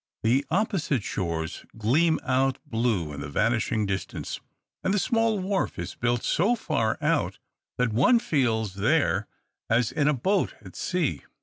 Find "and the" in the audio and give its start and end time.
4.83-4.97